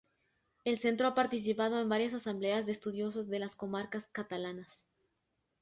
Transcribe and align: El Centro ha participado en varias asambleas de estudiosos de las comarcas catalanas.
El 0.65 0.79
Centro 0.79 1.05
ha 1.05 1.13
participado 1.13 1.79
en 1.79 1.87
varias 1.87 2.15
asambleas 2.15 2.65
de 2.65 2.71
estudiosos 2.71 3.27
de 3.27 3.37
las 3.37 3.55
comarcas 3.55 4.07
catalanas. 4.07 4.83